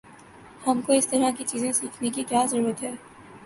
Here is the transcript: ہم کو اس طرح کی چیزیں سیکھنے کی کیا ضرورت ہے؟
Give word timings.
ہم 0.67 0.81
کو 0.81 0.93
اس 0.93 1.07
طرح 1.07 1.29
کی 1.37 1.43
چیزیں 1.43 1.71
سیکھنے 1.71 2.09
کی 2.09 2.23
کیا 2.23 2.45
ضرورت 2.49 2.83
ہے؟ 2.83 2.91